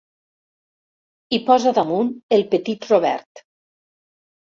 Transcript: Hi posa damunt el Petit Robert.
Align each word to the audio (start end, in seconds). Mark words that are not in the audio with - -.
Hi 1.29 1.39
posa 1.49 1.73
damunt 1.79 2.09
el 2.39 2.45
Petit 2.55 2.87
Robert. 2.93 3.45